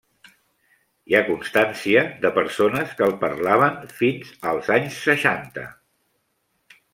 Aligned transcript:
Hi 1.11 1.17
ha 1.17 1.21
constància 1.27 2.01
de 2.23 2.31
persones 2.37 2.95
que 3.01 3.05
el 3.09 3.13
parlaven 3.25 3.77
fins 4.01 4.33
als 4.53 4.73
anys 4.79 4.99
seixanta. 5.11 5.69